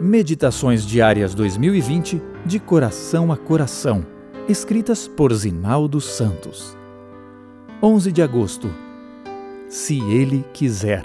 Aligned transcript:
Meditações 0.00 0.86
Diárias 0.86 1.34
2020 1.34 2.22
de 2.46 2.58
Coração 2.58 3.30
a 3.30 3.36
Coração, 3.36 4.06
escritas 4.48 5.06
por 5.06 5.30
Zinaldo 5.34 6.00
Santos. 6.00 6.74
11 7.82 8.10
de 8.10 8.22
agosto. 8.22 8.70
Se 9.68 10.00
Ele 10.00 10.42
quiser. 10.54 11.04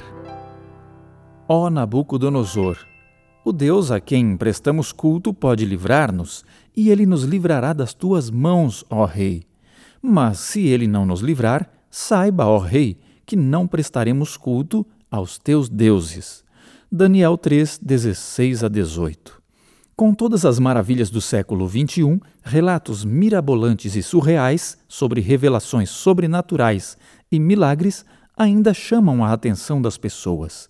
Ó 1.46 1.70
Nabucodonosor, 1.70 2.78
o 3.44 3.52
Deus 3.52 3.92
a 3.92 4.00
quem 4.00 4.38
prestamos 4.38 4.94
culto 4.94 5.34
pode 5.34 5.66
livrar-nos, 5.66 6.46
e 6.74 6.90
ele 6.90 7.06
nos 7.06 7.24
livrará 7.24 7.74
das 7.74 7.94
tuas 7.94 8.30
mãos, 8.32 8.86
ó 8.90 9.04
Rei. 9.04 9.44
Mas 10.02 10.40
se 10.40 10.68
ele 10.68 10.88
não 10.88 11.06
nos 11.06 11.20
livrar, 11.20 11.70
saiba, 11.92 12.46
ó 12.46 12.60
Rei, 12.60 12.98
que 13.26 13.36
não 13.36 13.68
prestaremos 13.68 14.38
culto 14.38 14.86
aos 15.12 15.38
teus 15.38 15.68
deuses. 15.68 16.45
Daniel 16.92 17.36
3, 17.36 17.80
16 17.82 18.64
a 18.64 18.68
18. 18.68 19.42
Com 19.96 20.14
todas 20.14 20.46
as 20.46 20.60
maravilhas 20.60 21.10
do 21.10 21.20
século 21.20 21.68
XXI, 21.68 22.22
relatos 22.44 23.04
mirabolantes 23.04 23.96
e 23.96 24.04
surreais 24.04 24.78
sobre 24.88 25.20
revelações 25.20 25.90
sobrenaturais 25.90 26.96
e 27.32 27.40
milagres 27.40 28.06
ainda 28.38 28.72
chamam 28.72 29.26
a 29.26 29.34
atenção 29.34 29.82
das 29.82 29.98
pessoas. 29.98 30.70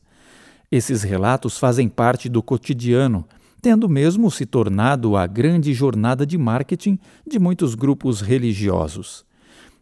Esses 0.72 1.04
relatos 1.04 1.58
fazem 1.58 1.90
parte 1.90 2.30
do 2.30 2.42
cotidiano, 2.42 3.28
tendo 3.62 3.90
mesmo 3.90 4.32
se 4.32 4.46
tornado 4.46 5.18
a 5.18 5.28
grande 5.28 5.74
jornada 5.74 6.26
de 6.26 6.38
marketing 6.38 6.98
de 7.28 7.38
muitos 7.38 7.76
grupos 7.76 8.22
religiosos. 8.22 9.26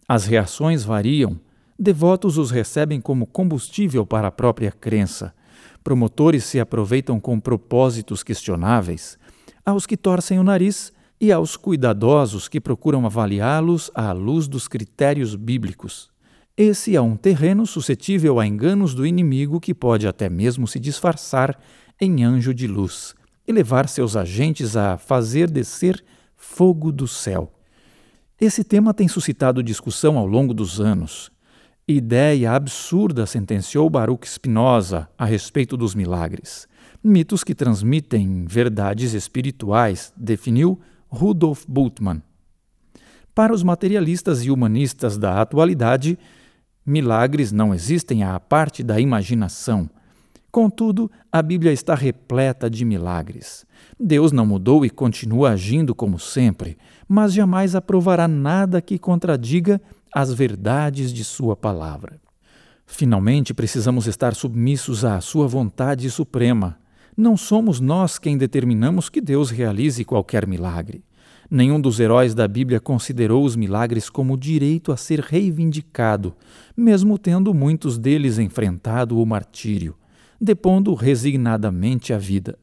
As 0.10 0.26
reações 0.26 0.84
variam, 0.84 1.40
devotos 1.78 2.40
os 2.40 2.50
recebem 2.50 3.00
como 3.00 3.28
combustível 3.28 4.04
para 4.04 4.30
a 4.30 4.32
própria 4.32 4.72
crença 4.72 5.32
promotores 5.84 6.46
se 6.46 6.60
aproveitam 6.60 7.20
com 7.20 7.40
propósitos 7.40 8.24
questionáveis, 8.24 9.18
aos 9.66 9.86
que 9.86 9.98
torcem 9.98 10.40
o 10.40 10.44
nariz 10.44 10.94
e 11.20 11.32
aos 11.32 11.56
cuidadosos 11.56 12.48
que 12.48 12.60
procuram 12.60 13.06
avaliá-los 13.06 13.92
à 13.94 14.12
luz 14.12 14.48
dos 14.48 14.68
critérios 14.68 15.36
bíblicos. 15.36 16.12
Esse 16.56 16.96
é 16.96 17.02
um 17.02 17.16
terreno 17.16 17.66
suscetível 17.66 18.40
a 18.40 18.46
enganos 18.46 18.94
do 18.94 19.06
inimigo 19.06 19.60
que 19.60 19.74
pode 19.74 20.08
até 20.08 20.30
mesmo 20.30 20.68
se 20.68 20.80
disfarçar 20.80 21.60
em 22.00 22.24
anjo 22.24 22.54
de 22.54 22.68
luz 22.68 23.16
e 23.48 23.52
levar 23.52 23.88
seus 23.88 24.16
agentes 24.16 24.76
a 24.76 24.98
fazer 24.98 25.50
descer 25.50 26.04
fogo 26.36 26.92
do 26.92 27.08
céu. 27.08 27.52
Esse 28.40 28.64
tema 28.64 28.94
tem 28.94 29.08
suscitado 29.08 29.64
discussão 29.64 30.18
ao 30.18 30.28
longo 30.28 30.54
dos 30.54 30.80
anos 30.80 31.33
Ideia 31.86 32.54
absurda, 32.54 33.26
sentenciou 33.26 33.90
Baruch 33.90 34.26
Spinoza 34.26 35.10
a 35.18 35.26
respeito 35.26 35.76
dos 35.76 35.94
milagres. 35.94 36.66
Mitos 37.04 37.44
que 37.44 37.54
transmitem 37.54 38.46
verdades 38.48 39.12
espirituais, 39.14 40.14
definiu 40.16 40.80
Rudolf 41.10 41.66
Bultmann. 41.68 42.22
Para 43.36 43.54
os 43.54 43.64
materialistas 43.64 44.46
e 44.46 44.50
humanistas 44.50 45.18
da 45.18 45.42
atualidade, 45.42 46.18
milagres 46.86 47.52
não 47.52 47.76
existem 47.76 48.24
à 48.24 48.40
parte 48.40 48.82
da 48.82 48.98
imaginação. 49.02 49.90
Contudo, 50.50 51.12
a 51.30 51.42
Bíblia 51.42 51.74
está 51.74 51.96
repleta 51.96 52.70
de 52.70 52.86
milagres. 52.86 53.66
Deus 54.00 54.32
não 54.32 54.46
mudou 54.46 54.86
e 54.86 54.90
continua 54.90 55.50
agindo 55.50 55.94
como 55.94 56.18
sempre, 56.18 56.78
mas 57.10 57.34
jamais 57.34 57.76
aprovará 57.76 58.26
nada 58.26 58.82
que 58.82 58.98
contradiga 58.98 59.82
as 60.14 60.32
verdades 60.34 61.12
de 61.12 61.24
Sua 61.24 61.56
palavra. 61.56 62.22
Finalmente, 62.86 63.54
precisamos 63.54 64.06
estar 64.06 64.36
submissos 64.36 65.04
à 65.04 65.20
Sua 65.20 65.48
vontade 65.48 66.10
suprema. 66.12 66.78
Não 67.18 67.36
somos 67.36 67.80
nós 67.80 68.20
quem 68.20 68.38
determinamos 68.38 69.10
que 69.10 69.20
Deus 69.20 69.50
realize 69.50 70.04
qualquer 70.06 70.46
milagre. 70.46 71.04
Nenhum 71.50 71.80
dos 71.80 72.00
heróis 72.00 72.34
da 72.34 72.48
Bíblia 72.48 72.80
considerou 72.80 73.44
os 73.44 73.56
milagres 73.56 74.10
como 74.10 74.38
direito 74.38 74.92
a 74.92 74.98
ser 74.98 75.20
reivindicado, 75.20 76.36
mesmo 76.76 77.18
tendo 77.18 77.54
muitos 77.54 77.98
deles 77.98 78.40
enfrentado 78.40 79.20
o 79.20 79.26
martírio, 79.26 79.96
depondo 80.40 80.94
resignadamente 80.94 82.14
a 82.14 82.18
vida. 82.18 82.58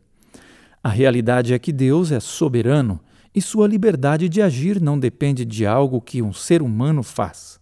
A 0.83 0.89
realidade 0.89 1.53
é 1.53 1.59
que 1.59 1.73
Deus 1.73 2.11
é 2.11 2.21
soberano 2.21 3.01
e 3.35 3.41
sua 3.41 3.67
liberdade 3.67 4.29
de 4.29 4.43
agir 4.43 4.81
não 4.81 4.99
depende 4.99 5.45
de 5.45 5.65
algo 5.65 6.01
que 6.01 6.21
um 6.21 6.33
ser 6.33 6.63
humano 6.63 7.03
faz. 7.03 7.61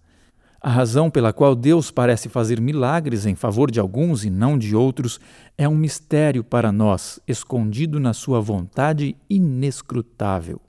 A 0.60 0.70
razão 0.70 1.08
pela 1.08 1.32
qual 1.32 1.54
Deus 1.54 1.90
parece 1.90 2.28
fazer 2.28 2.60
milagres 2.60 3.26
em 3.26 3.34
favor 3.34 3.70
de 3.70 3.78
alguns 3.78 4.24
e 4.24 4.30
não 4.30 4.58
de 4.58 4.74
outros 4.74 5.20
é 5.56 5.68
um 5.68 5.76
mistério 5.76 6.42
para 6.42 6.72
nós, 6.72 7.20
escondido 7.28 8.00
na 8.00 8.12
sua 8.12 8.40
vontade 8.40 9.14
inescrutável. 9.30 10.60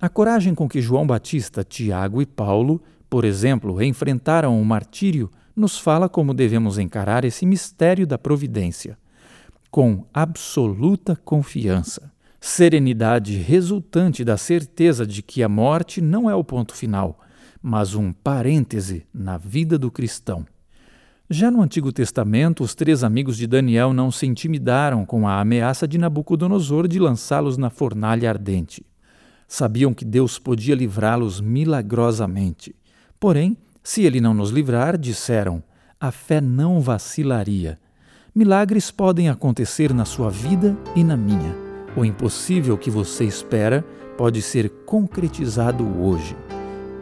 A 0.00 0.08
coragem 0.08 0.54
com 0.54 0.68
que 0.68 0.80
João 0.80 1.06
Batista, 1.06 1.62
Tiago 1.62 2.20
e 2.20 2.26
Paulo, 2.26 2.82
por 3.08 3.24
exemplo, 3.24 3.80
enfrentaram 3.82 4.60
o 4.60 4.64
martírio, 4.64 5.30
nos 5.54 5.78
fala 5.78 6.08
como 6.08 6.34
devemos 6.34 6.78
encarar 6.78 7.24
esse 7.24 7.44
mistério 7.46 8.06
da 8.06 8.18
providência, 8.18 8.98
com 9.70 10.04
absoluta 10.12 11.14
confiança 11.14 12.10
serenidade 12.40 13.36
resultante 13.36 14.24
da 14.24 14.36
certeza 14.36 15.06
de 15.06 15.22
que 15.22 15.42
a 15.42 15.48
morte 15.48 16.00
não 16.00 16.28
é 16.30 16.34
o 16.34 16.42
ponto 16.42 16.74
final, 16.74 17.20
mas 17.62 17.94
um 17.94 18.12
parêntese 18.12 19.06
na 19.12 19.36
vida 19.36 19.78
do 19.78 19.90
cristão. 19.90 20.46
Já 21.28 21.50
no 21.50 21.62
Antigo 21.62 21.92
Testamento, 21.92 22.64
os 22.64 22.74
três 22.74 23.04
amigos 23.04 23.36
de 23.36 23.46
Daniel 23.46 23.92
não 23.92 24.10
se 24.10 24.26
intimidaram 24.26 25.04
com 25.04 25.28
a 25.28 25.38
ameaça 25.38 25.86
de 25.86 25.96
Nabucodonosor 25.96 26.88
de 26.88 26.98
lançá-los 26.98 27.56
na 27.56 27.70
fornalha 27.70 28.28
ardente. 28.28 28.84
Sabiam 29.46 29.94
que 29.94 30.04
Deus 30.04 30.38
podia 30.38 30.74
livrá-los 30.74 31.40
milagrosamente. 31.40 32.74
Porém, 33.20 33.56
se 33.82 34.02
ele 34.02 34.20
não 34.20 34.34
nos 34.34 34.50
livrar, 34.50 34.98
disseram, 34.98 35.62
a 36.00 36.10
fé 36.10 36.40
não 36.40 36.80
vacilaria. 36.80 37.78
Milagres 38.34 38.90
podem 38.90 39.28
acontecer 39.28 39.92
na 39.92 40.04
sua 40.04 40.30
vida 40.30 40.76
e 40.96 41.04
na 41.04 41.16
minha. 41.16 41.69
O 41.96 42.04
impossível 42.04 42.78
que 42.78 42.90
você 42.90 43.24
espera 43.24 43.84
pode 44.16 44.42
ser 44.42 44.68
concretizado 44.84 45.84
hoje. 46.00 46.36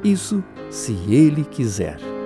Isso 0.02 0.42
se 0.70 0.92
Ele 1.08 1.44
quiser. 1.44 2.17